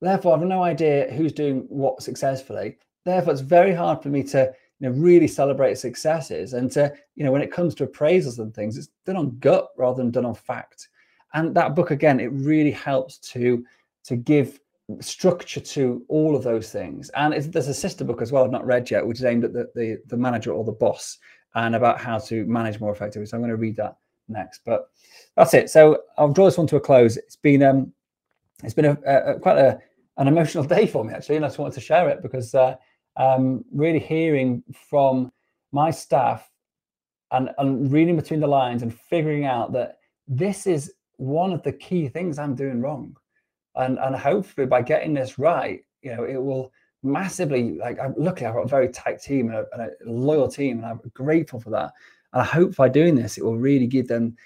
Therefore, 0.00 0.34
I 0.34 0.38
have 0.38 0.48
no 0.48 0.62
idea 0.62 1.12
who's 1.12 1.32
doing 1.32 1.64
what 1.68 2.02
successfully. 2.02 2.78
Therefore, 3.04 3.32
it's 3.32 3.42
very 3.42 3.74
hard 3.74 4.02
for 4.02 4.08
me 4.08 4.22
to 4.24 4.52
you 4.80 4.88
know 4.88 4.96
really 4.96 5.28
celebrate 5.28 5.76
successes 5.76 6.54
and 6.54 6.70
to 6.72 6.92
you 7.14 7.24
know 7.24 7.32
when 7.32 7.42
it 7.42 7.52
comes 7.52 7.74
to 7.76 7.86
appraisals 7.86 8.38
and 8.38 8.54
things, 8.54 8.76
it's 8.76 8.88
done 9.06 9.16
on 9.16 9.38
gut 9.38 9.68
rather 9.76 10.02
than 10.02 10.10
done 10.10 10.26
on 10.26 10.34
fact. 10.34 10.88
And 11.34 11.54
that 11.54 11.74
book 11.74 11.90
again, 11.90 12.20
it 12.20 12.32
really 12.32 12.72
helps 12.72 13.18
to 13.18 13.64
to 14.04 14.16
give 14.16 14.58
structure 15.00 15.60
to 15.60 16.04
all 16.08 16.36
of 16.36 16.42
those 16.42 16.70
things. 16.70 17.10
And 17.10 17.32
there's 17.32 17.68
a 17.68 17.74
sister 17.74 18.04
book 18.04 18.20
as 18.20 18.32
well 18.32 18.44
I've 18.44 18.50
not 18.50 18.66
read 18.66 18.90
yet, 18.90 19.06
which 19.06 19.18
is 19.18 19.24
aimed 19.24 19.44
at 19.44 19.52
the, 19.52 19.70
the, 19.74 19.98
the 20.06 20.16
manager 20.16 20.52
or 20.52 20.64
the 20.64 20.72
boss 20.72 21.18
and 21.54 21.74
about 21.74 22.00
how 22.00 22.18
to 22.18 22.44
manage 22.46 22.80
more 22.80 22.92
effectively. 22.92 23.26
So 23.26 23.36
I'm 23.36 23.42
going 23.42 23.50
to 23.50 23.56
read 23.56 23.76
that 23.76 23.96
next. 24.28 24.60
But 24.64 24.90
that's 25.36 25.54
it. 25.54 25.70
So 25.70 26.02
I'll 26.18 26.32
draw 26.32 26.46
this 26.46 26.58
one 26.58 26.66
to 26.68 26.76
a 26.76 26.80
close. 26.80 27.16
It's 27.16 27.36
been 27.36 27.62
um, 27.62 27.92
it's 28.62 28.74
been 28.74 28.84
a, 28.84 28.98
a, 29.04 29.38
quite 29.40 29.58
a, 29.58 29.78
an 30.18 30.28
emotional 30.28 30.64
day 30.76 30.86
for 30.86 31.04
me 31.04 31.14
actually, 31.14 31.36
and 31.36 31.44
I 31.44 31.48
just 31.48 31.58
wanted 31.58 31.74
to 31.74 31.80
share 31.80 32.08
it 32.08 32.22
because 32.22 32.54
uh, 32.54 32.76
um, 33.16 33.64
really 33.72 33.98
hearing 33.98 34.62
from 34.88 35.32
my 35.72 35.90
staff 35.90 36.50
and, 37.30 37.50
and 37.58 37.90
reading 37.90 38.16
between 38.16 38.40
the 38.40 38.46
lines 38.46 38.82
and 38.82 38.94
figuring 38.94 39.46
out 39.46 39.72
that 39.72 39.98
this 40.28 40.66
is 40.66 40.92
one 41.16 41.52
of 41.52 41.62
the 41.62 41.72
key 41.72 42.08
things 42.08 42.38
I'm 42.38 42.54
doing 42.54 42.80
wrong 42.80 43.16
and 43.76 43.98
and 43.98 44.14
hopefully 44.14 44.66
by 44.66 44.82
getting 44.82 45.14
this 45.14 45.38
right, 45.38 45.84
you 46.02 46.14
know, 46.14 46.24
it 46.24 46.36
will 46.36 46.72
massively 47.02 47.72
like 47.72 47.98
I'm 47.98 48.14
lucky 48.16 48.46
I've 48.46 48.54
got 48.54 48.64
a 48.64 48.68
very 48.68 48.88
tight 48.88 49.20
team 49.20 49.48
and 49.48 49.56
a, 49.58 49.66
and 49.72 49.82
a, 49.82 49.90
loyal 50.10 50.48
team, 50.48 50.78
and 50.78 50.86
I'm 50.86 51.00
grateful 51.14 51.60
for 51.60 51.70
that. 51.70 51.92
And 52.32 52.42
I 52.42 52.44
hope 52.44 52.76
by 52.76 52.88
doing 52.88 53.14
this, 53.14 53.38
it 53.38 53.44
will 53.44 53.58
really 53.58 53.86
give 53.86 54.08
them 54.08 54.36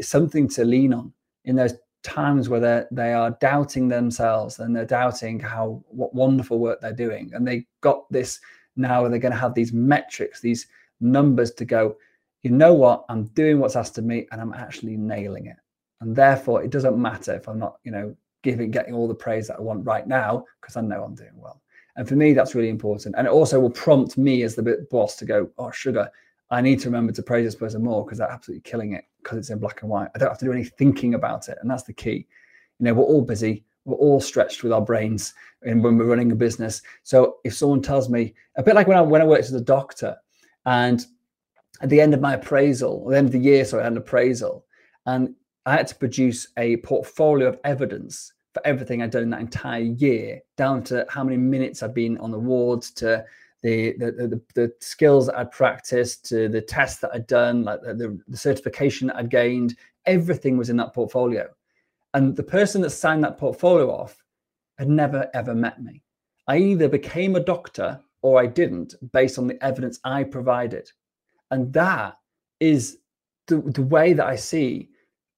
something 0.00 0.48
to 0.48 0.64
lean 0.64 0.92
on 0.92 1.12
in 1.44 1.56
those 1.56 1.74
times 2.02 2.48
where 2.48 2.60
they 2.60 2.84
they 2.90 3.12
are 3.12 3.36
doubting 3.40 3.88
themselves 3.88 4.58
and 4.58 4.74
they're 4.74 4.84
doubting 4.84 5.40
how 5.40 5.82
what 5.88 6.14
wonderful 6.14 6.58
work 6.58 6.80
they're 6.80 6.92
doing, 6.92 7.30
and 7.34 7.46
they 7.46 7.66
got 7.80 8.10
this 8.10 8.40
now. 8.76 9.04
and 9.04 9.12
They're 9.12 9.20
going 9.20 9.32
to 9.32 9.38
have 9.38 9.54
these 9.54 9.72
metrics, 9.72 10.40
these 10.40 10.66
numbers 11.00 11.52
to 11.52 11.64
go. 11.64 11.96
You 12.42 12.50
know 12.50 12.74
what? 12.74 13.04
I'm 13.08 13.24
doing 13.28 13.58
what's 13.58 13.76
asked 13.76 13.98
of 13.98 14.04
me, 14.04 14.26
and 14.32 14.40
I'm 14.40 14.54
actually 14.54 14.96
nailing 14.96 15.46
it. 15.46 15.56
And 16.00 16.14
therefore, 16.14 16.62
it 16.62 16.70
doesn't 16.70 17.00
matter 17.00 17.34
if 17.34 17.48
I'm 17.48 17.58
not, 17.58 17.78
you 17.84 17.90
know, 17.90 18.14
giving 18.42 18.70
getting 18.70 18.94
all 18.94 19.08
the 19.08 19.14
praise 19.14 19.48
that 19.48 19.58
I 19.58 19.62
want 19.62 19.86
right 19.86 20.06
now 20.06 20.44
because 20.60 20.76
I 20.76 20.80
know 20.82 21.02
I'm 21.02 21.14
doing 21.14 21.30
well. 21.34 21.60
And 21.96 22.08
for 22.08 22.14
me, 22.14 22.34
that's 22.34 22.54
really 22.54 22.68
important. 22.68 23.14
And 23.16 23.26
it 23.26 23.30
also 23.30 23.58
will 23.58 23.70
prompt 23.70 24.18
me 24.18 24.42
as 24.42 24.54
the 24.54 24.86
boss 24.90 25.16
to 25.16 25.24
go, 25.24 25.50
oh, 25.58 25.70
sugar, 25.70 26.10
I 26.50 26.60
need 26.60 26.78
to 26.80 26.88
remember 26.88 27.12
to 27.12 27.22
praise 27.22 27.44
this 27.44 27.54
person 27.54 27.82
more 27.82 28.04
because 28.04 28.18
they're 28.18 28.30
absolutely 28.30 28.68
killing 28.68 28.92
it 28.92 29.04
because 29.22 29.38
it's 29.38 29.50
in 29.50 29.58
black 29.58 29.82
and 29.82 29.90
white. 29.90 30.08
I 30.14 30.18
don't 30.18 30.28
have 30.28 30.38
to 30.38 30.44
do 30.44 30.52
any 30.52 30.64
thinking 30.64 31.14
about 31.14 31.48
it. 31.48 31.58
And 31.60 31.70
that's 31.70 31.82
the 31.82 31.92
key. 31.92 32.26
You 32.78 32.84
know, 32.84 32.94
we're 32.94 33.04
all 33.04 33.22
busy. 33.22 33.64
We're 33.84 33.96
all 33.96 34.20
stretched 34.20 34.62
with 34.62 34.72
our 34.72 34.80
brains 34.80 35.34
and 35.62 35.82
when 35.82 35.96
we're 35.96 36.06
running 36.06 36.32
a 36.32 36.36
business. 36.36 36.82
So 37.02 37.36
if 37.44 37.54
someone 37.54 37.82
tells 37.82 38.08
me, 38.08 38.34
a 38.56 38.62
bit 38.62 38.74
like 38.74 38.86
when 38.86 38.98
I 38.98 39.00
when 39.00 39.22
I 39.22 39.26
worked 39.26 39.44
as 39.44 39.52
a 39.52 39.60
doctor 39.60 40.16
and 40.66 41.04
at 41.80 41.88
the 41.88 42.00
end 42.00 42.14
of 42.14 42.20
my 42.20 42.34
appraisal, 42.34 43.08
the 43.08 43.16
end 43.16 43.26
of 43.26 43.32
the 43.32 43.38
year, 43.38 43.64
so 43.64 43.78
I 43.78 43.84
had 43.84 43.92
an 43.92 43.98
appraisal, 43.98 44.64
and 45.04 45.34
I 45.66 45.76
had 45.76 45.86
to 45.88 45.94
produce 45.94 46.48
a 46.56 46.78
portfolio 46.78 47.48
of 47.48 47.58
evidence 47.64 48.32
for 48.56 48.66
everything 48.66 49.02
I'd 49.02 49.10
done 49.10 49.28
that 49.28 49.40
entire 49.40 49.82
year, 49.82 50.40
down 50.56 50.82
to 50.84 51.04
how 51.10 51.22
many 51.22 51.36
minutes 51.36 51.82
I'd 51.82 51.92
been 51.92 52.16
on 52.18 52.30
the 52.30 52.38
wards, 52.38 52.90
to 52.92 53.22
the 53.62 53.92
the, 53.98 54.12
the, 54.12 54.40
the 54.54 54.72
skills 54.80 55.26
that 55.26 55.38
I'd 55.38 55.50
practiced, 55.50 56.24
to 56.30 56.48
the 56.48 56.62
tests 56.62 57.00
that 57.00 57.10
I'd 57.12 57.26
done, 57.26 57.64
like 57.64 57.82
the, 57.82 58.18
the 58.26 58.36
certification 58.36 59.08
that 59.08 59.16
I'd 59.16 59.28
gained. 59.28 59.76
Everything 60.06 60.56
was 60.56 60.70
in 60.70 60.76
that 60.78 60.94
portfolio. 60.94 61.50
And 62.14 62.34
the 62.34 62.42
person 62.42 62.80
that 62.80 62.90
signed 62.90 63.22
that 63.24 63.36
portfolio 63.36 63.90
off 63.90 64.24
had 64.78 64.88
never 64.88 65.28
ever 65.34 65.54
met 65.54 65.82
me. 65.82 66.02
I 66.48 66.56
either 66.56 66.88
became 66.88 67.36
a 67.36 67.40
doctor 67.40 68.00
or 68.22 68.40
I 68.40 68.46
didn't 68.46 68.94
based 69.12 69.38
on 69.38 69.48
the 69.48 69.62
evidence 69.62 70.00
I 70.02 70.24
provided. 70.24 70.90
And 71.50 71.70
that 71.74 72.16
is 72.60 73.00
the, 73.48 73.58
the 73.60 73.82
way 73.82 74.14
that 74.14 74.26
I 74.26 74.36
see 74.36 74.88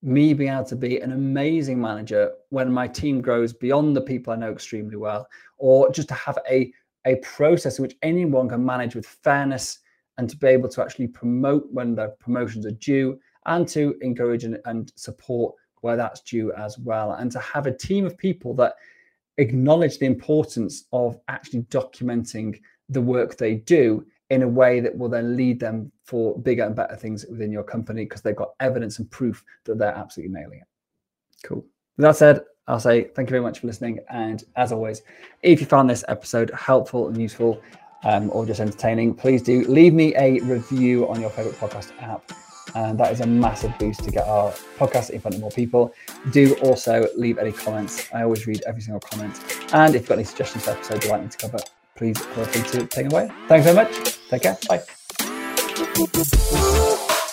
me 0.03 0.33
being 0.33 0.53
able 0.53 0.65
to 0.65 0.77
be 0.77 1.01
an 1.01 1.13
amazing 1.13 1.81
manager 1.81 2.33
when 2.51 2.73
my 2.73 2.87
team 2.87 3.21
grows 3.21 3.53
beyond 3.53 3.97
the 3.97 4.01
people 4.01 4.33
I 4.33 4.37
know 4.37 4.53
extremely 4.53 4.97
well, 4.97 5.27
or 5.57 5.91
just 5.91 6.09
to 6.09 6.15
have 6.15 6.39
a, 6.49 6.73
a 7.05 7.17
process 7.17 7.79
in 7.79 7.83
which 7.83 7.97
anyone 8.03 8.49
can 8.49 8.65
manage 8.65 8.95
with 8.95 9.07
fairness 9.07 9.81
and 10.17 10.29
to 10.31 10.37
be 10.37 10.49
able 10.49 10.69
to 10.69 10.83
actually 10.83 11.09
promote 11.09 11.67
when 11.71 11.95
the 11.95 12.09
promotions 12.21 12.67
are 12.67 12.73
due 12.73 13.19
and 13.47 13.67
to 13.69 13.97
encourage 14.03 14.45
and, 14.45 14.59
and 14.67 14.93
support 14.97 15.55
where 15.81 15.97
that's 15.97 16.21
due 16.21 16.53
as 16.53 16.79
well. 16.79 17.13
And 17.13 17.31
to 17.33 17.39
have 17.41 17.67
a 17.67 17.77
team 17.77 18.05
of 18.05 18.19
people 18.19 18.55
that 18.55 18.75
acknowledge 19.39 19.99
the 19.99 20.07
importance 20.07 20.85
of 20.93 21.19
actually 21.29 21.63
documenting 21.63 22.61
the 22.89 23.01
work 23.01 23.37
they 23.37 23.57
do 23.57 24.05
in 24.31 24.43
a 24.43 24.49
way 24.49 24.81
that 24.81 24.97
will 24.97 25.09
then 25.09 25.37
lead 25.37 25.59
them 25.59 25.91
for 26.05 26.39
bigger 26.41 26.65
and 26.65 26.77
better 26.77 26.97
things 26.97 27.25
within 27.31 27.51
your 27.51 27.63
company 27.63 28.05
because 28.05 28.23
they've 28.23 28.37
got 28.37 28.51
evidence 28.61 28.99
and 28.99 29.11
proof 29.11 29.43
that 29.65 29.79
they're 29.79 29.95
absolutely 29.95 30.35
nailing 30.35 30.61
it. 30.61 30.67
Cool. 31.43 31.65
With 31.97 32.05
that 32.05 32.17
said, 32.17 32.43
I'll 32.67 32.81
say 32.81 33.05
thank 33.05 33.29
you 33.29 33.33
very 33.33 33.43
much 33.43 33.61
for 33.61 33.67
listening. 33.67 34.01
And 34.11 34.45
as 34.57 34.73
always, 34.73 35.03
if 35.43 35.61
you 35.61 35.67
found 35.67 35.89
this 35.89 36.05
episode 36.09 36.51
helpful 36.51 37.09
and 37.09 37.21
useful 37.21 37.63
um, 38.05 38.31
or 38.33 38.45
just 38.45 38.61
entertaining, 38.61 39.15
please 39.15 39.43
do 39.43 39.65
leave 39.65 39.95
me 39.95 40.15
a 40.17 40.39
review 40.41 41.09
on 41.09 41.21
your 41.21 41.31
favorite 41.31 41.57
podcast 41.57 41.91
app. 42.03 42.31
And 42.75 43.01
that 43.01 43.11
is 43.11 43.21
a 43.23 43.27
massive 43.27 43.77
boost 43.79 44.05
to 44.05 44.11
get 44.11 44.27
our 44.27 44.53
podcast 44.77 45.11
in 45.11 45.21
front 45.21 45.37
of 45.37 45.41
more 45.41 45.51
people. 45.51 45.95
Do 46.31 46.55
also 46.57 47.09
leave 47.17 47.39
any 47.39 47.53
comments. 47.53 48.13
I 48.13 48.25
always 48.25 48.47
read 48.47 48.63
every 48.67 48.83
single 48.83 49.01
comment. 49.01 49.41
And 49.73 49.95
if 49.95 50.03
you've 50.03 50.09
got 50.11 50.17
any 50.17 50.25
suggestions 50.25 50.65
for 50.65 50.73
episodes 50.73 51.05
you'd 51.05 51.11
like 51.11 51.23
me 51.23 51.29
to 51.29 51.39
cover, 51.39 51.59
please 51.99 52.19
feel 52.19 52.45
free 52.45 52.63
to 52.81 52.87
take 52.87 53.13
away. 53.13 53.29
Thanks 53.49 53.65
very 53.67 53.77
much. 53.77 53.93
Take 54.31 54.43
care. 54.43 54.57
Bye. 54.69 54.83